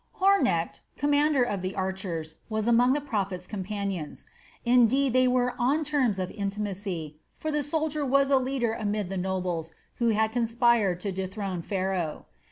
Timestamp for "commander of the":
0.97-1.75